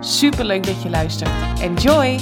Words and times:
Super 0.00 0.44
leuk 0.44 0.66
dat 0.66 0.82
je 0.82 0.90
luistert. 0.90 1.60
Enjoy! 1.60 2.18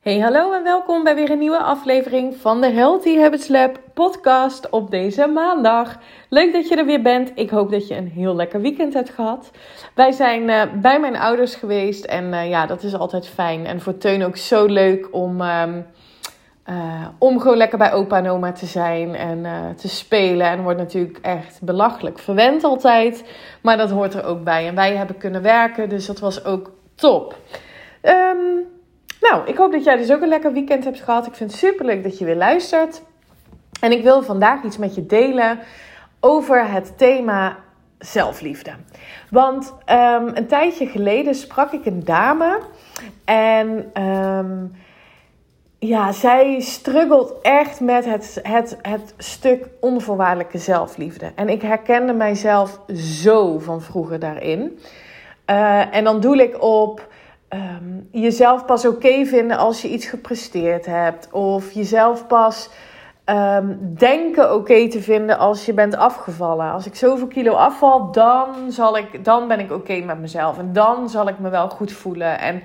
Hey, 0.00 0.18
hallo 0.18 0.52
en 0.52 0.62
welkom 0.62 1.04
bij 1.04 1.14
weer 1.14 1.30
een 1.30 1.38
nieuwe 1.38 1.58
aflevering 1.58 2.36
van 2.36 2.60
de 2.60 2.70
Healthy 2.70 3.18
Habits 3.18 3.48
Lab 3.48 3.80
podcast 3.94 4.70
op 4.70 4.90
deze 4.90 5.26
maandag. 5.26 5.98
Leuk 6.28 6.52
dat 6.52 6.68
je 6.68 6.76
er 6.76 6.86
weer 6.86 7.02
bent. 7.02 7.32
Ik 7.34 7.50
hoop 7.50 7.70
dat 7.70 7.88
je 7.88 7.96
een 7.96 8.08
heel 8.08 8.34
lekker 8.34 8.60
weekend 8.60 8.94
hebt 8.94 9.10
gehad. 9.10 9.50
Wij 9.94 10.12
zijn 10.12 10.48
uh, 10.48 10.62
bij 10.80 11.00
mijn 11.00 11.16
ouders 11.16 11.54
geweest 11.54 12.04
en 12.04 12.24
uh, 12.24 12.48
ja, 12.48 12.66
dat 12.66 12.82
is 12.82 12.94
altijd 12.94 13.28
fijn. 13.28 13.66
En 13.66 13.80
voor 13.80 13.98
Teun 13.98 14.24
ook 14.24 14.36
zo 14.36 14.66
leuk 14.66 15.08
om, 15.10 15.40
um, 15.40 15.86
uh, 16.70 17.06
om 17.18 17.40
gewoon 17.40 17.56
lekker 17.56 17.78
bij 17.78 17.92
opa 17.92 18.16
en 18.16 18.28
oma 18.28 18.52
te 18.52 18.66
zijn 18.66 19.14
en 19.14 19.46
te 19.76 19.88
spelen. 19.88 20.46
En 20.46 20.62
wordt 20.62 20.78
natuurlijk 20.78 21.18
echt 21.22 21.62
belachelijk 21.62 22.18
verwend 22.18 22.64
altijd, 22.64 23.24
maar 23.62 23.76
dat 23.76 23.90
hoort 23.90 24.14
er 24.14 24.24
ook 24.24 24.44
bij. 24.44 24.66
En 24.66 24.74
wij 24.74 24.96
hebben 24.96 25.18
kunnen 25.18 25.42
werken, 25.42 25.88
dus 25.88 26.06
dat 26.06 26.18
was 26.20 26.44
ook 26.44 26.72
top. 26.94 27.36
Um, 28.02 28.72
nou, 29.20 29.46
ik 29.46 29.56
hoop 29.56 29.72
dat 29.72 29.84
jij 29.84 29.96
dus 29.96 30.12
ook 30.12 30.22
een 30.22 30.28
lekker 30.28 30.52
weekend 30.52 30.84
hebt 30.84 31.00
gehad. 31.00 31.26
Ik 31.26 31.34
vind 31.34 31.50
het 31.50 31.58
super 31.58 31.84
leuk 31.84 32.02
dat 32.02 32.18
je 32.18 32.24
weer 32.24 32.36
luistert. 32.36 33.02
En 33.80 33.92
ik 33.92 34.02
wil 34.02 34.22
vandaag 34.22 34.62
iets 34.62 34.78
met 34.78 34.94
je 34.94 35.06
delen 35.06 35.58
over 36.20 36.70
het 36.70 36.98
thema 36.98 37.56
zelfliefde. 37.98 38.70
Want 39.30 39.74
um, 39.90 40.30
een 40.34 40.46
tijdje 40.46 40.86
geleden 40.86 41.34
sprak 41.34 41.72
ik 41.72 41.86
een 41.86 42.04
dame 42.04 42.60
en 43.24 44.02
um, 44.02 44.74
ja, 45.86 46.12
zij 46.12 46.60
struggelt 46.60 47.34
echt 47.42 47.80
met 47.80 48.04
het, 48.04 48.40
het, 48.42 48.78
het 48.82 49.14
stuk 49.18 49.66
onvoorwaardelijke 49.80 50.58
zelfliefde. 50.58 51.32
En 51.34 51.48
ik 51.48 51.62
herkende 51.62 52.12
mijzelf 52.12 52.80
zo 52.96 53.58
van 53.58 53.82
vroeger 53.82 54.18
daarin. 54.18 54.78
Uh, 55.50 55.94
en 55.94 56.04
dan 56.04 56.20
doe 56.20 56.42
ik 56.42 56.62
op 56.62 57.08
um, 57.48 58.08
jezelf 58.10 58.64
pas 58.64 58.86
oké 58.86 59.24
vinden 59.24 59.56
als 59.56 59.82
je 59.82 59.88
iets 59.88 60.06
gepresteerd 60.06 60.86
hebt. 60.86 61.28
Of 61.32 61.72
jezelf 61.72 62.26
pas 62.26 62.70
um, 63.26 63.94
denken 63.98 64.54
oké 64.54 64.88
te 64.88 65.02
vinden 65.02 65.38
als 65.38 65.66
je 65.66 65.72
bent 65.72 65.96
afgevallen. 65.96 66.72
Als 66.72 66.86
ik 66.86 66.94
zoveel 66.94 67.26
kilo 67.26 67.52
afval, 67.52 68.12
dan, 68.12 68.48
zal 68.68 68.96
ik, 68.96 69.24
dan 69.24 69.48
ben 69.48 69.60
ik 69.60 69.72
oké 69.72 70.00
met 70.00 70.18
mezelf. 70.18 70.58
En 70.58 70.72
dan 70.72 71.08
zal 71.08 71.28
ik 71.28 71.38
me 71.38 71.48
wel 71.48 71.68
goed 71.68 71.92
voelen. 71.92 72.38
En 72.38 72.62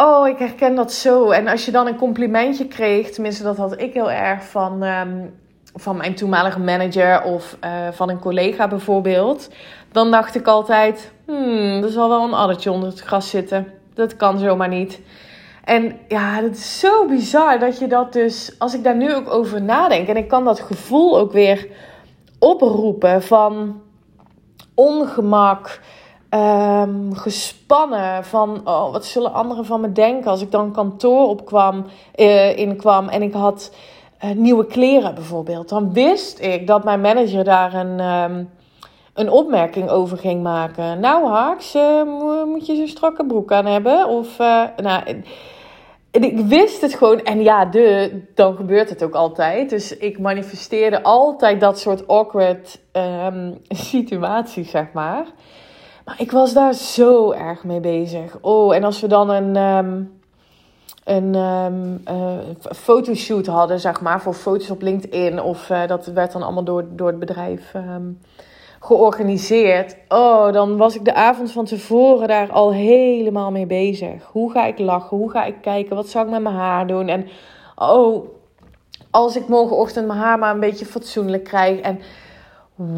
oh, 0.00 0.28
ik 0.28 0.38
herken 0.38 0.74
dat 0.74 0.92
zo. 0.92 1.30
En 1.30 1.48
als 1.48 1.64
je 1.64 1.70
dan 1.70 1.86
een 1.86 1.96
complimentje 1.96 2.66
kreeg, 2.66 3.10
tenminste 3.10 3.42
dat 3.42 3.56
had 3.56 3.80
ik 3.80 3.94
heel 3.94 4.10
erg 4.10 4.44
van... 4.44 4.82
Um, 4.82 5.38
van 5.74 5.96
mijn 5.96 6.14
toenmalige 6.14 6.60
manager 6.60 7.22
of 7.22 7.56
uh, 7.64 7.70
van 7.90 8.08
een 8.08 8.18
collega 8.18 8.68
bijvoorbeeld, 8.68 9.50
dan 9.92 10.10
dacht 10.10 10.34
ik 10.34 10.46
altijd: 10.46 11.12
hmm, 11.26 11.82
er 11.82 11.90
zal 11.90 12.08
wel 12.08 12.24
een 12.24 12.34
addertje 12.34 12.70
onder 12.70 12.88
het 12.88 13.00
gras 13.00 13.30
zitten. 13.30 13.66
Dat 13.94 14.16
kan 14.16 14.38
zomaar 14.38 14.68
niet. 14.68 15.00
En 15.64 15.96
ja, 16.08 16.42
het 16.42 16.56
is 16.56 16.78
zo 16.78 17.06
bizar 17.06 17.58
dat 17.58 17.78
je 17.78 17.86
dat 17.86 18.12
dus, 18.12 18.54
als 18.58 18.74
ik 18.74 18.84
daar 18.84 18.96
nu 18.96 19.14
ook 19.14 19.30
over 19.30 19.62
nadenk, 19.62 20.08
en 20.08 20.16
ik 20.16 20.28
kan 20.28 20.44
dat 20.44 20.60
gevoel 20.60 21.18
ook 21.18 21.32
weer 21.32 21.68
oproepen 22.38 23.22
van 23.22 23.80
ongemak, 24.74 25.80
um, 26.34 27.14
gespannen, 27.14 28.24
van 28.24 28.60
oh, 28.64 28.92
wat 28.92 29.04
zullen 29.04 29.32
anderen 29.32 29.64
van 29.64 29.80
me 29.80 29.92
denken 29.92 30.30
als 30.30 30.42
ik 30.42 30.50
dan 30.50 30.72
kantoor 30.72 31.28
opkwam, 31.28 31.84
uh, 32.16 32.58
inkwam 32.58 33.08
en 33.08 33.22
ik 33.22 33.32
had 33.32 33.72
uh, 34.24 34.30
nieuwe 34.30 34.66
kleren 34.66 35.14
bijvoorbeeld. 35.14 35.68
Dan 35.68 35.92
wist 35.92 36.40
ik 36.40 36.66
dat 36.66 36.84
mijn 36.84 37.00
manager 37.00 37.44
daar 37.44 37.74
een. 37.74 38.00
Um, 38.00 38.50
een 39.14 39.30
opmerking 39.30 39.88
over 39.88 40.18
ging 40.18 40.42
maken. 40.42 41.00
Nou, 41.00 41.28
Haaks, 41.28 41.74
uh, 41.74 42.02
moet 42.44 42.66
je 42.66 42.76
zo'n 42.76 42.86
strakke 42.88 43.26
broek 43.26 43.52
aan 43.52 43.66
hebben? 43.66 44.08
Of, 44.08 44.38
uh, 44.38 44.64
nou, 44.76 45.22
ik 46.10 46.38
wist 46.38 46.80
het 46.80 46.94
gewoon. 46.94 47.22
En 47.22 47.42
ja, 47.42 47.64
de, 47.64 48.20
dan 48.34 48.56
gebeurt 48.56 48.88
het 48.88 49.02
ook 49.02 49.14
altijd. 49.14 49.70
Dus 49.70 49.96
ik 49.96 50.18
manifesteerde 50.18 51.02
altijd 51.02 51.60
dat 51.60 51.78
soort 51.78 52.08
awkward 52.08 52.80
um, 52.92 53.58
situaties, 53.92 54.70
zeg 54.70 54.92
maar. 54.92 55.24
Maar 56.04 56.20
ik 56.20 56.30
was 56.30 56.52
daar 56.52 56.74
zo 56.74 57.30
erg 57.30 57.64
mee 57.64 57.80
bezig. 57.80 58.38
Oh, 58.40 58.74
en 58.74 58.84
als 58.84 59.00
we 59.00 59.06
dan 59.06 59.30
een. 59.30 59.56
Um, 59.56 60.18
een 61.04 61.34
um, 61.34 62.02
uh, 62.10 62.38
fotoshoot 62.74 63.46
hadden, 63.46 63.80
zeg 63.80 64.00
maar, 64.00 64.20
voor 64.20 64.34
foto's 64.34 64.70
op 64.70 64.82
LinkedIn. 64.82 65.42
Of 65.42 65.70
uh, 65.70 65.86
dat 65.86 66.06
werd 66.06 66.32
dan 66.32 66.42
allemaal 66.42 66.64
door, 66.64 66.84
door 66.90 67.06
het 67.06 67.18
bedrijf 67.18 67.74
um, 67.74 68.20
georganiseerd. 68.80 69.96
Oh, 70.08 70.52
dan 70.52 70.76
was 70.76 70.94
ik 70.94 71.04
de 71.04 71.14
avond 71.14 71.52
van 71.52 71.64
tevoren 71.64 72.28
daar 72.28 72.50
al 72.50 72.72
helemaal 72.72 73.50
mee 73.50 73.66
bezig. 73.66 74.24
Hoe 74.32 74.50
ga 74.50 74.66
ik 74.66 74.78
lachen? 74.78 75.16
Hoe 75.16 75.30
ga 75.30 75.44
ik 75.44 75.56
kijken? 75.60 75.96
Wat 75.96 76.08
zou 76.08 76.24
ik 76.24 76.30
met 76.30 76.42
mijn 76.42 76.54
haar 76.54 76.86
doen? 76.86 77.08
En 77.08 77.26
oh, 77.76 78.28
als 79.10 79.36
ik 79.36 79.48
morgenochtend 79.48 80.06
mijn 80.06 80.18
haar 80.18 80.38
maar 80.38 80.54
een 80.54 80.60
beetje 80.60 80.86
fatsoenlijk 80.86 81.44
krijg. 81.44 81.80
En 81.80 82.00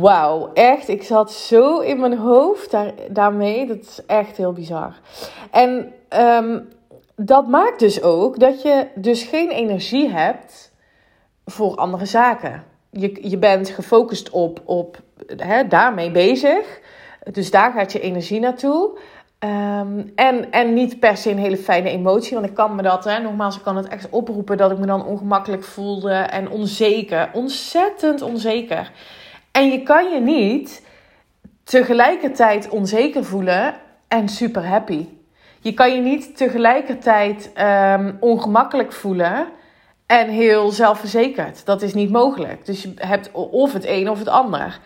wauw, 0.01 0.51
echt, 0.55 0.89
ik 0.89 1.03
zat 1.03 1.33
zo 1.33 1.79
in 1.79 2.01
mijn 2.01 2.17
hoofd 2.17 2.71
daar, 2.71 2.93
daarmee. 3.09 3.67
Dat 3.67 3.77
is 3.77 4.01
echt 4.07 4.37
heel 4.37 4.53
bizar. 4.53 5.01
En 5.51 5.93
um, 6.19 6.69
dat 7.17 7.49
maakt 7.49 7.79
dus 7.79 8.03
ook 8.03 8.39
dat 8.39 8.63
je 8.63 8.87
dus 8.95 9.23
geen 9.23 9.51
energie 9.51 10.09
hebt 10.09 10.73
voor 11.45 11.77
andere 11.77 12.07
zaken. 12.07 12.65
Je, 12.91 13.29
je 13.29 13.39
bent 13.39 13.69
gefocust 13.69 14.31
op, 14.31 14.61
op 14.65 15.01
hè, 15.37 15.67
daarmee 15.69 16.11
bezig. 16.11 16.81
Dus 17.33 17.51
daar 17.51 17.73
gaat 17.73 17.93
je 17.93 18.01
energie 18.01 18.41
naartoe. 18.41 18.99
Um, 19.39 20.13
en, 20.15 20.51
en 20.51 20.75
niet 20.75 21.01
per 21.01 21.17
se 21.17 21.31
een 21.31 21.39
hele 21.39 21.57
fijne 21.57 21.91
emotie. 21.91 22.35
Want 22.35 22.47
ik 22.47 22.55
kan 22.55 22.75
me 22.75 22.83
dat, 22.83 23.05
hè, 23.05 23.19
nogmaals, 23.19 23.57
ik 23.57 23.63
kan 23.63 23.77
het 23.77 23.89
echt 23.89 24.11
oproepen 24.11 24.57
dat 24.57 24.71
ik 24.71 24.79
me 24.79 24.87
dan 24.87 25.07
ongemakkelijk 25.07 25.65
voelde 25.65 26.13
en 26.13 26.51
onzeker. 26.51 27.31
Ontzettend 27.33 28.23
onzeker. 28.23 28.93
En 29.53 29.71
je 29.71 29.83
kan 29.83 30.13
je 30.13 30.21
niet 30.21 30.87
tegelijkertijd 31.65 32.69
onzeker 32.69 33.25
voelen 33.25 33.75
en 34.09 34.29
super 34.29 34.67
happy. 34.67 35.07
Je 35.61 35.75
kan 35.75 35.95
je 35.95 36.01
niet 36.01 36.37
tegelijkertijd 36.37 37.53
um, 37.61 38.17
ongemakkelijk 38.21 38.93
voelen 38.93 39.47
en 40.07 40.29
heel 40.29 40.71
zelfverzekerd. 40.71 41.67
Dat 41.67 41.83
is 41.83 41.95
niet 41.95 42.11
mogelijk. 42.11 42.67
Dus 42.67 42.83
je 42.83 42.93
hebt 42.97 43.31
of 43.33 43.73
het 43.73 43.87
een 43.87 44.11
of 44.11 44.19
het 44.19 44.29
ander. 44.29 44.81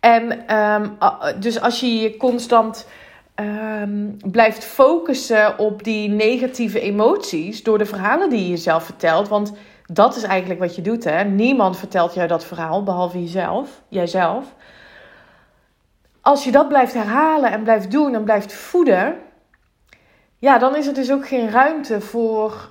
En 0.00 0.56
um, 0.56 0.96
dus 1.40 1.60
als 1.60 1.80
je 1.80 1.96
je 1.96 2.16
constant 2.16 2.86
um, 3.34 4.16
blijft 4.30 4.64
focussen 4.64 5.58
op 5.58 5.84
die 5.84 6.08
negatieve 6.08 6.80
emoties 6.80 7.62
door 7.62 7.78
de 7.78 7.86
verhalen 7.86 8.30
die 8.30 8.42
je 8.42 8.48
jezelf 8.48 8.84
vertelt, 8.84 9.28
want 9.28 9.52
dat 9.92 10.16
is 10.16 10.22
eigenlijk 10.22 10.60
wat 10.60 10.76
je 10.76 10.82
doet, 10.82 11.04
hè? 11.04 11.24
Niemand 11.24 11.76
vertelt 11.76 12.14
jou 12.14 12.28
dat 12.28 12.44
verhaal 12.44 12.82
behalve 12.82 13.20
jezelf, 13.20 13.82
jijzelf. 13.88 14.54
Als 16.20 16.44
je 16.44 16.52
dat 16.52 16.68
blijft 16.68 16.94
herhalen 16.94 17.50
en 17.50 17.62
blijft 17.62 17.90
doen 17.90 18.14
en 18.14 18.24
blijft 18.24 18.52
voeden, 18.52 19.18
ja, 20.38 20.58
dan 20.58 20.76
is 20.76 20.86
er 20.86 20.94
dus 20.94 21.12
ook 21.12 21.28
geen 21.28 21.50
ruimte 21.50 22.00
voor 22.00 22.70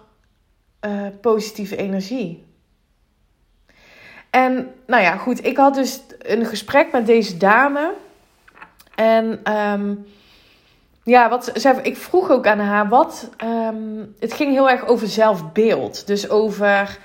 uh, 0.85 1.07
positieve 1.21 1.75
energie. 1.75 2.45
En 4.29 4.73
nou 4.87 5.03
ja, 5.03 5.17
goed, 5.17 5.45
ik 5.45 5.57
had 5.57 5.73
dus 5.73 6.01
een 6.19 6.45
gesprek 6.45 6.91
met 6.91 7.05
deze 7.05 7.37
dame. 7.37 7.93
En 8.95 9.53
um, 9.57 10.05
ja, 11.09 11.29
wat, 11.29 11.51
zij, 11.53 11.79
ik 11.81 11.97
vroeg 11.97 12.29
ook 12.29 12.47
aan 12.47 12.59
haar 12.59 12.87
wat. 12.87 13.29
Um, 13.43 14.15
het 14.19 14.33
ging 14.33 14.51
heel 14.51 14.69
erg 14.69 14.85
over 14.87 15.07
zelfbeeld. 15.07 16.07
Dus 16.07 16.29
over 16.29 16.97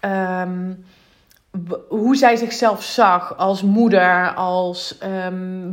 um, 0.00 0.84
hoe 1.88 2.16
zij 2.16 2.36
zichzelf 2.36 2.82
zag 2.82 3.36
als 3.36 3.62
moeder, 3.62 4.34
als 4.34 4.98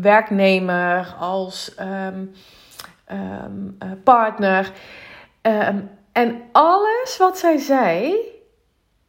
werknemer, 0.01 1.15
als 1.19 1.75
uh, 1.79 2.07
partner. 4.03 4.71
en 6.11 6.41
alles 6.51 7.17
wat 7.17 7.37
zij 7.37 7.57
zei 7.57 8.15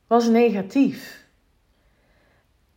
was 0.06 0.26
negatief 0.26 1.26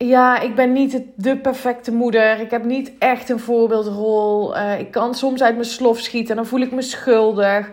ja, 0.06 0.40
ik 0.40 0.54
ben 0.54 0.72
niet 0.72 1.02
de 1.16 1.36
perfecte 1.36 1.92
moeder. 1.92 2.40
Ik 2.40 2.50
heb 2.50 2.64
niet 2.64 2.92
echt 2.98 3.28
een 3.28 3.40
voorbeeldrol. 3.40 4.56
Uh, 4.56 4.78
ik 4.78 4.90
kan 4.90 5.14
soms 5.14 5.42
uit 5.42 5.54
mijn 5.54 5.66
slof 5.66 5.98
schieten 5.98 6.30
en 6.30 6.36
dan 6.36 6.46
voel 6.46 6.60
ik 6.60 6.72
me 6.72 6.82
schuldig. 6.82 7.70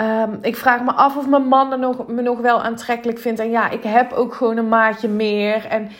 Um, 0.00 0.38
ik 0.42 0.56
vraag 0.56 0.82
me 0.82 0.92
af 0.92 1.16
of 1.16 1.28
mijn 1.28 1.46
man 1.46 1.68
me 2.06 2.22
nog 2.22 2.40
wel 2.40 2.62
aantrekkelijk 2.62 3.18
vindt. 3.18 3.40
En 3.40 3.50
ja, 3.50 3.70
ik 3.70 3.82
heb 3.82 4.12
ook 4.12 4.34
gewoon 4.34 4.56
een 4.56 4.68
maatje 4.68 5.08
meer. 5.08 5.66
En 5.66 5.90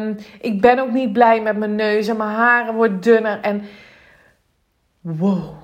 um, 0.00 0.16
ik 0.40 0.60
ben 0.60 0.78
ook 0.78 0.92
niet 0.92 1.12
blij 1.12 1.42
met 1.42 1.56
mijn 1.56 1.74
neus 1.74 2.08
en 2.08 2.16
mijn 2.16 2.30
haren 2.30 2.74
wordt 2.74 3.02
dunner. 3.02 3.40
En 3.40 3.62
wow. 5.00 5.54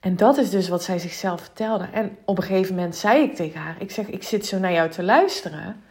En 0.00 0.16
dat 0.16 0.36
is 0.36 0.50
dus 0.50 0.68
wat 0.68 0.82
zij 0.82 0.98
zichzelf 0.98 1.40
vertelde. 1.40 1.88
En 1.92 2.16
op 2.24 2.36
een 2.36 2.44
gegeven 2.44 2.74
moment 2.74 2.96
zei 2.96 3.22
ik 3.22 3.34
tegen 3.34 3.60
haar: 3.60 3.76
Ik 3.78 3.90
zeg, 3.90 4.06
ik 4.06 4.22
zit 4.22 4.46
zo 4.46 4.58
naar 4.58 4.72
jou 4.72 4.88
te 4.90 5.02
luisteren 5.02 5.82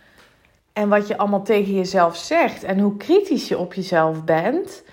en 0.78 0.90
wat 0.90 1.08
je 1.08 1.18
allemaal 1.18 1.44
tegen 1.44 1.74
jezelf 1.74 2.18
zegt 2.18 2.64
en 2.64 2.80
hoe 2.80 2.98
kritisch 2.98 3.48
je 3.48 3.58
op 3.58 3.74
jezelf 3.74 4.24
bent, 4.24 4.84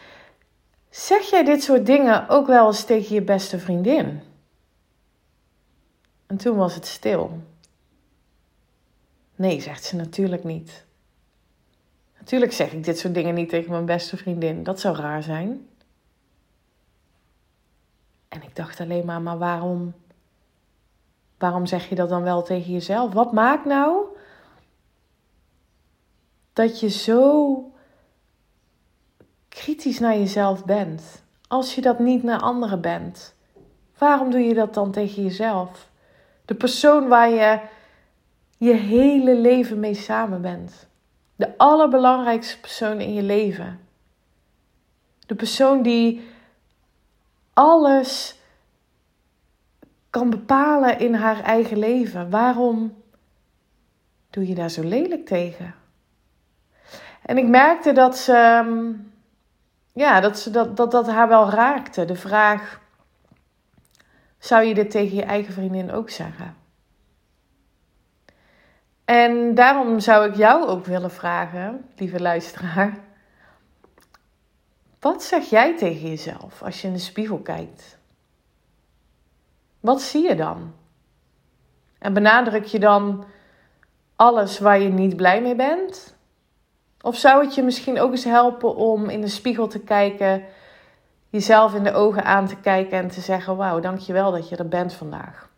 zeg 0.91 1.23
jij 1.31 1.45
dit 1.45 1.63
soort 1.63 1.87
dingen 1.87 2.29
ook 2.29 2.47
wel 2.47 2.67
eens 2.67 2.85
tegen 2.85 3.15
je 3.15 3.23
beste 3.23 3.59
vriendin? 3.59 4.21
En 6.27 6.37
toen 6.37 6.57
was 6.57 6.75
het 6.75 6.87
stil. 6.87 7.39
Nee, 9.37 9.61
zegt 9.61 9.85
ze 9.85 9.97
natuurlijk 9.97 10.45
niet. 10.45 10.85
Natuurlijk 12.19 12.53
zeg 12.53 12.73
ik 12.73 12.85
dit 12.85 12.99
soort 12.99 13.15
dingen 13.15 13.35
niet 13.35 13.49
tegen 13.49 13.71
mijn 13.71 13.85
beste 13.85 14.17
vriendin. 14.17 14.63
Dat 14.63 14.81
zou 14.81 14.97
raar 14.97 15.23
zijn. 15.23 15.69
En 18.29 18.43
ik 18.43 18.57
dacht 18.57 18.81
alleen 18.81 19.05
maar, 19.05 19.23
maar 19.23 19.39
waarom, 19.39 19.95
waarom 21.39 21.67
zeg 21.67 21.89
je 21.89 21.95
dat 21.95 22.09
dan 22.09 22.23
wel 22.23 22.43
tegen 22.43 22.73
jezelf? 22.73 23.13
Wat 23.13 23.33
maakt 23.33 23.65
nou 23.65 24.14
dat 26.55 26.81
je 26.81 26.89
zo 26.89 27.73
kritisch 29.49 29.99
naar 29.99 30.19
jezelf 30.19 30.65
bent. 30.65 31.23
Als 31.49 31.75
je 31.75 31.81
dat 31.81 31.99
niet 31.99 32.23
naar 32.23 32.41
anderen 32.41 32.81
bent, 32.81 33.35
waarom 33.99 34.31
doe 34.31 34.41
je 34.41 34.55
dat 34.55 34.75
dan 34.75 34.91
tegen 34.91 35.23
jezelf? 35.23 35.91
De 36.45 36.55
persoon 36.55 37.09
waar 37.09 37.31
je 37.31 37.61
je 38.59 38.73
hele 38.73 39.37
leven 39.37 39.81
mee 39.81 39.95
samen 39.95 40.43
bent. 40.43 40.89
De 41.37 41.59
allerbelangrijkste 41.59 42.61
persoon 42.61 43.01
in 43.01 43.15
je 43.15 43.23
leven. 43.23 43.81
De 45.27 45.35
persoon 45.35 45.83
die 45.83 46.29
alles 47.53 48.39
kan 50.11 50.31
bepalen 50.31 50.99
in 50.99 51.15
haar 51.15 51.41
eigen 51.41 51.79
leven. 51.79 52.31
Waarom 52.31 53.03
doe 54.31 54.47
je 54.47 54.55
daar 54.55 54.71
zo 54.71 54.83
lelijk 54.83 55.27
tegen? 55.27 55.75
En 57.25 57.39
ik 57.39 57.47
merkte 57.47 57.93
dat 57.93 58.17
ze, 58.17 58.33
ehm, 58.33 58.93
ja, 59.93 60.21
dat, 60.21 60.39
ze 60.39 60.51
dat, 60.51 60.77
dat, 60.77 60.91
dat 60.91 61.07
haar 61.07 61.29
wel 61.29 61.51
raakte. 61.51 62.05
De 62.05 62.17
vraag: 62.17 62.81
zou 64.39 64.65
je 64.65 64.75
dit 64.75 64.91
tegen 64.91 65.17
je 65.17 65.23
eigen 65.23 65.53
vriendin 65.53 65.93
ook 65.93 66.11
zeggen? 66.11 66.57
En 69.05 69.55
daarom 69.55 70.01
zou 70.01 70.29
ik 70.29 70.37
jou 70.37 70.67
ook 70.67 70.85
willen 70.85 71.11
vragen, 71.11 71.89
lieve 71.97 72.21
luisteraar. 72.21 72.99
Wat 75.01 75.23
zeg 75.23 75.51
jij 75.51 75.77
tegen 75.77 76.09
jezelf 76.09 76.63
als 76.63 76.81
je 76.81 76.87
in 76.87 76.93
de 76.93 76.99
spiegel 76.99 77.39
kijkt? 77.39 77.99
Wat 79.81 80.03
zie 80.03 80.29
je 80.29 80.35
dan? 80.35 80.75
En 81.99 82.13
benadruk 82.13 82.65
je 82.65 82.79
dan 82.79 83.25
alles 84.17 84.59
waar 84.59 84.81
je 84.81 84.89
niet 84.89 85.17
blij 85.17 85.43
mee 85.43 85.55
bent? 85.55 86.14
Of 87.05 87.17
zou 87.17 87.45
het 87.45 87.55
je 87.55 87.63
misschien 87.63 88.01
ook 88.01 88.11
eens 88.11 88.25
helpen 88.25 88.77
om 88.77 89.09
in 89.09 89.21
de 89.21 89.29
spiegel 89.29 89.67
te 89.67 89.81
kijken, 89.81 90.45
jezelf 91.29 91.75
in 91.75 91.83
de 91.83 91.93
ogen 91.93 92.25
aan 92.25 92.47
te 92.47 92.57
kijken 92.57 92.99
en 92.99 93.09
te 93.09 93.21
zeggen: 93.21 93.57
Wauw, 93.57 93.81
dankjewel 93.81 94.31
dat 94.31 94.49
je 94.49 94.57
er 94.57 94.69
bent 94.69 94.93
vandaag. 94.93 95.49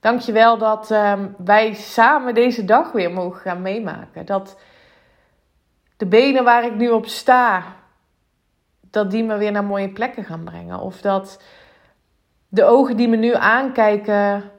Dankjewel 0.00 0.58
dat 0.58 0.90
uh, 0.90 1.12
wij 1.36 1.74
samen 1.74 2.34
deze 2.34 2.64
dag 2.64 2.92
weer 2.92 3.10
mogen 3.10 3.40
gaan 3.40 3.62
meemaken. 3.62 4.26
Dat 4.26 4.58
de 5.96 6.06
benen 6.06 6.44
waar 6.44 6.64
ik 6.64 6.74
nu 6.74 6.90
op 6.90 7.06
sta, 7.06 7.64
dat 8.80 9.10
die 9.10 9.24
me 9.24 9.36
weer 9.36 9.52
naar 9.52 9.64
mooie 9.64 9.92
plekken 9.92 10.24
gaan 10.24 10.44
brengen. 10.44 10.78
Of 10.78 11.00
dat 11.00 11.42
de 12.48 12.64
ogen 12.64 12.96
die 12.96 13.08
me 13.08 13.16
nu 13.16 13.34
aankijken 13.34 14.50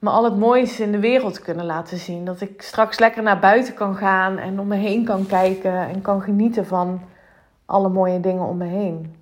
me 0.00 0.10
al 0.10 0.24
het 0.24 0.36
mooiste 0.36 0.82
in 0.82 0.92
de 0.92 0.98
wereld 0.98 1.40
kunnen 1.40 1.64
laten 1.64 1.98
zien. 1.98 2.24
Dat 2.24 2.40
ik 2.40 2.62
straks 2.62 2.98
lekker 2.98 3.22
naar 3.22 3.38
buiten 3.38 3.74
kan 3.74 3.96
gaan 3.96 4.38
en 4.38 4.60
om 4.60 4.66
me 4.66 4.76
heen 4.76 5.04
kan 5.04 5.26
kijken 5.26 5.88
en 5.88 6.02
kan 6.02 6.22
genieten 6.22 6.66
van 6.66 7.00
alle 7.64 7.88
mooie 7.88 8.20
dingen 8.20 8.46
om 8.46 8.56
me 8.56 8.64
heen. 8.64 9.14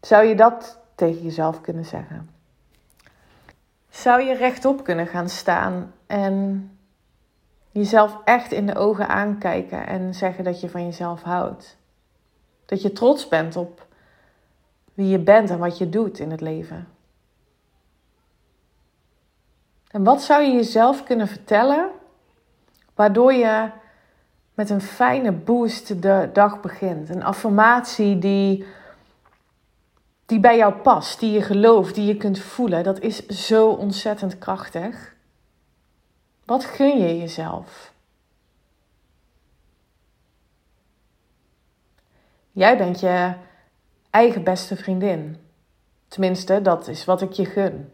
Zou 0.00 0.24
je 0.24 0.34
dat 0.34 0.80
tegen 0.94 1.22
jezelf 1.22 1.60
kunnen 1.60 1.84
zeggen? 1.84 2.30
Zou 3.90 4.22
je 4.22 4.34
rechtop 4.34 4.84
kunnen 4.84 5.06
gaan 5.06 5.28
staan 5.28 5.92
en 6.06 6.70
jezelf 7.70 8.18
echt 8.24 8.52
in 8.52 8.66
de 8.66 8.74
ogen 8.74 9.08
aankijken 9.08 9.86
en 9.86 10.14
zeggen 10.14 10.44
dat 10.44 10.60
je 10.60 10.68
van 10.68 10.84
jezelf 10.84 11.22
houdt? 11.22 11.76
Dat 12.64 12.82
je 12.82 12.92
trots 12.92 13.28
bent 13.28 13.56
op 13.56 13.86
wie 14.94 15.08
je 15.08 15.18
bent 15.18 15.50
en 15.50 15.58
wat 15.58 15.78
je 15.78 15.88
doet 15.88 16.18
in 16.18 16.30
het 16.30 16.40
leven? 16.40 16.88
En 19.88 20.04
wat 20.04 20.22
zou 20.22 20.42
je 20.42 20.52
jezelf 20.52 21.04
kunnen 21.04 21.28
vertellen 21.28 21.90
waardoor 22.94 23.32
je 23.32 23.70
met 24.54 24.70
een 24.70 24.80
fijne 24.80 25.32
boost 25.32 26.02
de 26.02 26.30
dag 26.32 26.60
begint? 26.60 27.08
Een 27.08 27.24
affirmatie 27.24 28.18
die, 28.18 28.66
die 30.26 30.40
bij 30.40 30.56
jou 30.56 30.74
past, 30.74 31.20
die 31.20 31.32
je 31.32 31.42
gelooft, 31.42 31.94
die 31.94 32.06
je 32.06 32.16
kunt 32.16 32.38
voelen. 32.38 32.84
Dat 32.84 33.00
is 33.00 33.26
zo 33.26 33.68
ontzettend 33.68 34.38
krachtig. 34.38 35.14
Wat 36.44 36.64
gun 36.64 36.98
je 36.98 37.18
jezelf? 37.18 37.92
Jij 42.52 42.76
bent 42.76 43.00
je 43.00 43.34
eigen 44.10 44.44
beste 44.44 44.76
vriendin. 44.76 45.36
Tenminste, 46.08 46.62
dat 46.62 46.88
is 46.88 47.04
wat 47.04 47.22
ik 47.22 47.32
je 47.32 47.44
gun. 47.44 47.92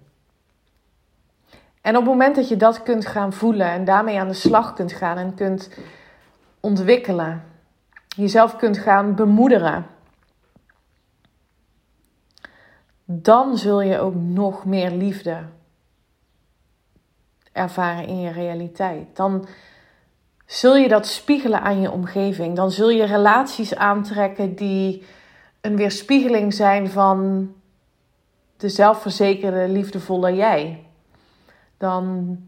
En 1.84 1.96
op 1.96 2.02
het 2.02 2.10
moment 2.10 2.36
dat 2.36 2.48
je 2.48 2.56
dat 2.56 2.82
kunt 2.82 3.06
gaan 3.06 3.32
voelen 3.32 3.66
en 3.66 3.84
daarmee 3.84 4.20
aan 4.20 4.28
de 4.28 4.34
slag 4.34 4.72
kunt 4.72 4.92
gaan 4.92 5.18
en 5.18 5.34
kunt 5.34 5.70
ontwikkelen, 6.60 7.44
jezelf 8.16 8.56
kunt 8.56 8.78
gaan 8.78 9.14
bemoederen, 9.14 9.86
dan 13.04 13.58
zul 13.58 13.80
je 13.80 13.98
ook 13.98 14.14
nog 14.14 14.64
meer 14.64 14.90
liefde 14.90 15.38
ervaren 17.52 18.06
in 18.06 18.20
je 18.20 18.30
realiteit. 18.30 19.16
Dan 19.16 19.46
zul 20.46 20.76
je 20.76 20.88
dat 20.88 21.06
spiegelen 21.06 21.60
aan 21.60 21.80
je 21.80 21.90
omgeving. 21.90 22.56
Dan 22.56 22.70
zul 22.70 22.90
je 22.90 23.04
relaties 23.04 23.74
aantrekken 23.74 24.54
die 24.54 25.06
een 25.60 25.76
weerspiegeling 25.76 26.54
zijn 26.54 26.90
van 26.90 27.52
de 28.56 28.68
zelfverzekerde, 28.68 29.68
liefdevolle 29.68 30.34
jij 30.34 30.83
dan 31.76 32.38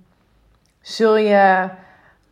zul 0.80 1.16
je 1.16 1.70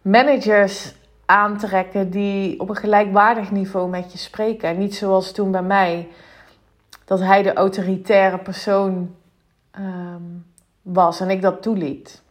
managers 0.02 0.94
aantrekken 1.26 2.10
die 2.10 2.60
op 2.60 2.68
een 2.68 2.76
gelijkwaardig 2.76 3.50
niveau 3.50 3.88
met 3.88 4.12
je 4.12 4.18
spreken. 4.18 4.68
En 4.68 4.78
niet 4.78 4.94
zoals 4.94 5.32
toen 5.32 5.50
bij 5.50 5.62
mij, 5.62 6.08
dat 7.04 7.20
hij 7.20 7.42
de 7.42 7.52
autoritaire 7.52 8.38
persoon 8.38 9.14
ehm, 9.70 10.22
was 10.82 11.20
en 11.20 11.30
ik 11.30 11.42
dat 11.42 11.62
toeliet. 11.62 12.22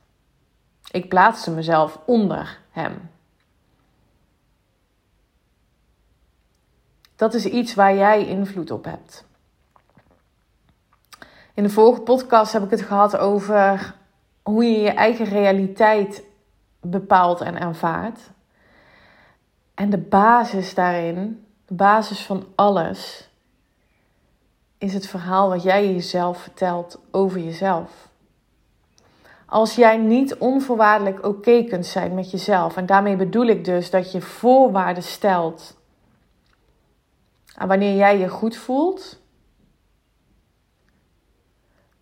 Ik 0.92 1.10
plaatste 1.10 1.52
mezelf 1.52 2.00
onder 2.06 2.60
hem. 2.72 3.10
Dat 7.16 7.34
is 7.34 7.46
iets 7.46 7.74
waar 7.74 7.96
jij 7.96 8.28
invloed 8.28 8.72
op 8.72 8.86
hebt. 8.86 9.26
In 11.54 11.64
de 11.64 11.70
vorige 11.70 12.02
podcast 12.02 12.54
heb 12.54 12.64
ik 12.64 12.70
het 12.70 12.82
gehad 12.82 13.18
over 13.18 13.96
hoe 14.44 14.64
je 14.64 14.80
je 14.80 14.90
eigen 14.90 15.26
realiteit 15.26 16.24
bepaalt 16.82 17.42
en 17.42 17.60
ervaart. 17.60 18.20
En 19.74 19.90
de 19.90 19.98
basis 19.98 20.74
daarin, 20.74 21.46
de 21.66 21.74
basis 21.74 22.26
van 22.26 22.46
alles, 22.56 23.30
is 24.78 24.94
het 24.94 25.08
verhaal 25.08 25.50
wat 25.50 25.64
jij 25.64 25.94
jezelf 25.94 26.38
vertelt 26.38 27.00
over 27.12 27.40
jezelf. 27.40 28.12
Als 29.46 29.76
jij 29.76 29.98
niet 29.98 30.36
onvoorwaardelijk 30.36 31.26
oké 31.26 31.64
kunt 31.64 31.86
zijn 31.86 32.14
met 32.14 32.32
jezelf, 32.32 32.78
en 32.78 32.86
daarmee 32.86 33.16
bedoel 33.16 33.46
ik 33.46 33.66
dus 33.66 33.90
dat 33.90 34.12
je 34.12 34.22
voorwaarden 34.22 35.04
stelt 35.04 35.78
aan 37.56 37.68
wanneer 37.68 37.96
jij 37.96 38.18
je 38.18 38.30
goed 38.30 38.56
voelt, 38.56 39.20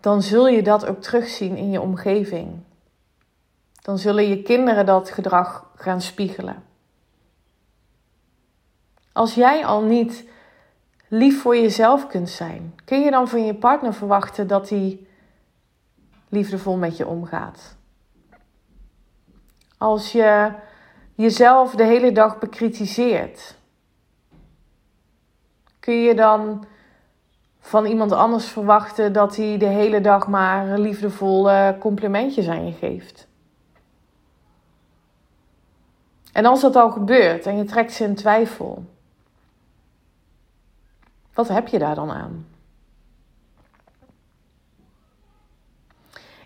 dan 0.02 0.22
zul 0.22 0.48
je 0.48 0.62
dat 0.62 0.86
ook 0.86 1.02
terugzien 1.02 1.58
in 1.58 1.72
je 1.72 1.82
omgeving. 1.82 2.60
dan 3.82 3.98
zullen 3.98 4.30
je 4.30 4.42
kinderen 4.42 4.86
dat 4.86 5.12
gedrag 5.12 5.72
gaan 5.76 6.02
spiegelen. 6.02 6.64
Als 9.12 9.34
jij 9.34 9.66
al 9.66 9.82
niet 9.82 10.26
lief 11.08 11.42
voor 11.42 11.56
jezelf 11.56 12.08
kunt 12.08 12.30
zijn, 12.30 12.76
kun 12.86 13.02
je 13.02 13.12
dan 13.12 13.28
van 13.28 13.46
je 13.46 13.56
partner 13.56 13.94
verwachten 13.94 14.48
dat 14.48 14.70
hij 14.70 15.08
liefdevol 16.30 16.78
met 16.78 16.98
je 16.98 17.08
omgaat? 17.08 17.76
Als 19.78 20.12
je 20.12 20.52
jezelf 21.16 21.76
de 21.76 21.84
hele 21.84 22.12
dag 22.12 22.40
bekritiseert, 22.40 23.58
kun 25.80 26.02
je 26.02 26.16
dan 26.16 26.66
van 27.62 27.86
iemand 27.86 28.12
anders 28.12 28.46
verwachten 28.46 29.14
dat 29.14 29.36
hij 29.36 29.58
de 29.58 29.66
hele 29.66 30.02
dag 30.02 30.28
maar 30.28 30.80
liefdevolle 30.80 31.76
complimentjes 31.80 32.48
aan 32.48 32.66
je 32.66 32.74
geeft? 32.74 33.28
En 36.32 36.46
als 36.46 36.62
dat 36.62 36.76
al 36.76 36.92
gebeurt 36.92 37.46
en 37.46 37.58
je 37.58 37.64
trekt 37.64 37.94
ze 37.94 38.04
in 38.04 38.16
twijfel, 38.16 38.86
wat 41.34 41.48
heb 41.48 41.68
je 41.68 41.80
daar 41.80 41.96
dan 41.96 42.12
aan? 42.12 42.46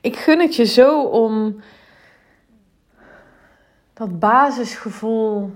Ik 0.02 0.16
gun 0.16 0.40
het 0.40 0.56
je 0.56 0.66
zo 0.66 1.04
om 1.04 1.62
dat 3.94 4.20
basisgevoel, 4.20 5.52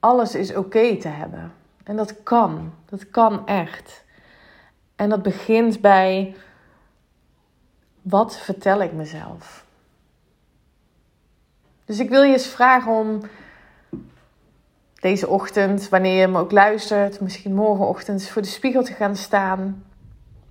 alles 0.00 0.34
is 0.34 0.54
oké 0.54 0.96
te 0.96 1.08
hebben. 1.08 1.52
En 1.82 1.96
dat 1.96 2.22
kan, 2.22 2.72
dat 2.84 3.10
kan 3.10 3.46
echt. 3.46 4.03
En 4.96 5.08
dat 5.08 5.22
begint 5.22 5.80
bij, 5.80 6.34
wat 8.02 8.38
vertel 8.38 8.82
ik 8.82 8.92
mezelf? 8.92 9.64
Dus 11.84 11.98
ik 11.98 12.08
wil 12.08 12.22
je 12.22 12.32
eens 12.32 12.46
vragen 12.46 12.92
om 12.92 13.20
deze 14.94 15.28
ochtend, 15.28 15.88
wanneer 15.88 16.20
je 16.20 16.28
me 16.28 16.38
ook 16.38 16.52
luistert, 16.52 17.20
misschien 17.20 17.54
morgenochtend, 17.54 18.28
voor 18.28 18.42
de 18.42 18.48
spiegel 18.48 18.82
te 18.82 18.92
gaan 18.92 19.16
staan. 19.16 19.84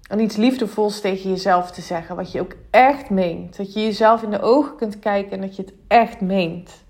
En 0.10 0.20
iets 0.20 0.36
liefdevols 0.36 1.02
tegen 1.02 1.30
jezelf 1.30 1.72
te 1.72 1.82
zeggen, 1.82 2.16
wat 2.16 2.32
je 2.32 2.42
ook 2.42 2.56
echt 2.70 3.10
meent. 3.10 3.58
Dat 3.58 3.74
je 3.74 3.84
jezelf 3.84 4.24
in 4.24 4.30
de 4.30 4.42
ogen 4.42 4.76
kunt 4.76 5.00
kijken 5.00 5.32
en 5.32 5.42
dat 5.42 5.56
je 5.56 5.62
het 5.62 5.74
echt 5.88 6.22
meent. 6.22 6.84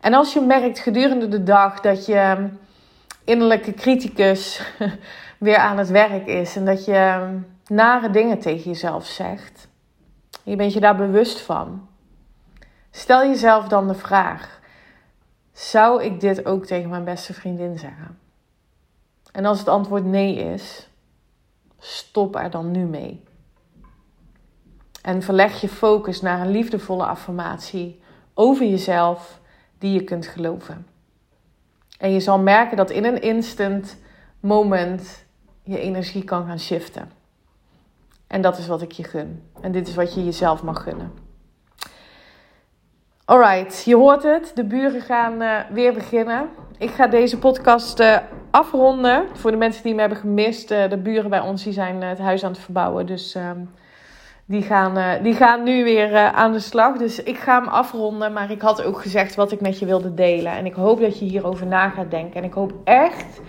En 0.00 0.14
als 0.14 0.32
je 0.32 0.40
merkt 0.40 0.78
gedurende 0.78 1.28
de 1.28 1.42
dag 1.42 1.80
dat 1.80 2.06
je 2.06 2.48
innerlijke 3.24 3.74
criticus 3.74 4.62
weer 5.38 5.56
aan 5.56 5.78
het 5.78 5.88
werk 5.88 6.26
is 6.26 6.56
en 6.56 6.64
dat 6.64 6.84
je 6.84 7.28
nare 7.66 8.10
dingen 8.10 8.38
tegen 8.38 8.70
jezelf 8.70 9.06
zegt, 9.06 9.68
je 10.42 10.56
bent 10.56 10.72
je 10.72 10.80
daar 10.80 10.96
bewust 10.96 11.40
van, 11.40 11.88
stel 12.90 13.20
jezelf 13.20 13.68
dan 13.68 13.88
de 13.88 13.94
vraag: 13.94 14.60
zou 15.52 16.02
ik 16.02 16.20
dit 16.20 16.46
ook 16.46 16.66
tegen 16.66 16.90
mijn 16.90 17.04
beste 17.04 17.34
vriendin 17.34 17.78
zeggen? 17.78 18.18
En 19.32 19.44
als 19.44 19.58
het 19.58 19.68
antwoord 19.68 20.04
nee 20.04 20.34
is, 20.34 20.88
stop 21.78 22.36
er 22.36 22.50
dan 22.50 22.70
nu 22.70 22.84
mee. 22.84 23.24
En 25.02 25.22
verleg 25.22 25.60
je 25.60 25.68
focus 25.68 26.20
naar 26.20 26.40
een 26.40 26.50
liefdevolle 26.50 27.04
affirmatie 27.04 28.00
over 28.34 28.66
jezelf 28.66 29.40
die 29.78 29.92
je 29.92 30.04
kunt 30.04 30.26
geloven. 30.26 30.86
En 32.00 32.12
je 32.12 32.20
zal 32.20 32.38
merken 32.38 32.76
dat 32.76 32.90
in 32.90 33.04
een 33.04 33.22
instant 33.22 33.96
moment 34.40 35.24
je 35.62 35.78
energie 35.78 36.24
kan 36.24 36.46
gaan 36.46 36.58
shiften. 36.58 37.10
En 38.26 38.40
dat 38.40 38.58
is 38.58 38.66
wat 38.66 38.82
ik 38.82 38.92
je 38.92 39.04
gun. 39.04 39.42
En 39.60 39.72
dit 39.72 39.88
is 39.88 39.94
wat 39.94 40.14
je 40.14 40.24
jezelf 40.24 40.62
mag 40.62 40.82
gunnen. 40.82 41.12
Alright, 43.24 43.84
je 43.84 43.96
hoort 43.96 44.22
het. 44.22 44.52
De 44.54 44.64
buren 44.64 45.00
gaan 45.00 45.42
uh, 45.42 45.58
weer 45.70 45.92
beginnen. 45.92 46.48
Ik 46.78 46.90
ga 46.90 47.06
deze 47.06 47.38
podcast 47.38 48.00
uh, 48.00 48.16
afronden. 48.50 49.24
Voor 49.32 49.50
de 49.50 49.56
mensen 49.56 49.82
die 49.82 49.94
me 49.94 50.00
hebben 50.00 50.18
gemist. 50.18 50.70
Uh, 50.70 50.88
de 50.88 50.98
buren 50.98 51.30
bij 51.30 51.40
ons 51.40 51.62
die 51.64 51.72
zijn 51.72 52.02
het 52.02 52.18
huis 52.18 52.44
aan 52.44 52.52
het 52.52 52.60
verbouwen. 52.60 53.06
Dus 53.06 53.34
ehm, 53.34 53.60
die, 54.50 54.62
gaan, 54.62 55.22
die 55.22 55.34
gaan 55.34 55.62
nu 55.62 55.84
weer 55.84 56.16
aan 56.16 56.52
de 56.52 56.60
slag. 56.60 56.96
Dus 56.96 57.22
ik 57.22 57.38
ga 57.38 57.60
hem 57.60 57.68
afronden. 57.68 58.32
Maar 58.32 58.50
ik 58.50 58.60
had 58.60 58.82
ook 58.82 59.00
gezegd 59.00 59.34
wat 59.34 59.52
ik 59.52 59.60
met 59.60 59.78
je 59.78 59.86
wilde 59.86 60.14
delen. 60.14 60.52
En 60.52 60.66
ik 60.66 60.74
hoop 60.74 61.00
dat 61.00 61.18
je 61.18 61.24
hierover 61.24 61.66
na 61.66 61.88
gaat 61.88 62.10
denken. 62.10 62.36
En 62.36 62.44
ik 62.44 62.52
hoop 62.52 62.72
echt 62.84 63.40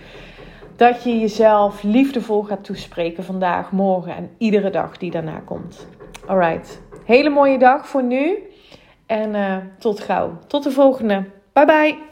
dat 0.76 1.02
je 1.02 1.18
jezelf 1.18 1.82
liefdevol 1.82 2.42
gaat 2.42 2.64
toespreken 2.64 3.24
vandaag, 3.24 3.72
morgen 3.72 4.16
en 4.16 4.30
iedere 4.38 4.70
dag 4.70 4.96
die 4.96 5.10
daarna 5.10 5.40
komt. 5.44 5.86
Alright, 6.26 6.82
hele 7.04 7.30
mooie 7.30 7.58
dag 7.58 7.88
voor 7.88 8.02
nu. 8.02 8.38
En 9.06 9.34
uh, 9.34 9.56
tot 9.78 10.00
gauw. 10.00 10.38
Tot 10.46 10.62
de 10.62 10.70
volgende. 10.70 11.24
Bye 11.52 11.66
bye. 11.66 12.11